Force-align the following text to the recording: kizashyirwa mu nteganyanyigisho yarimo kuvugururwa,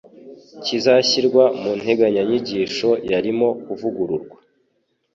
kizashyirwa 0.63 1.43
mu 1.61 1.71
nteganyanyigisho 1.79 2.89
yarimo 3.11 3.49
kuvugururwa, 3.63 4.37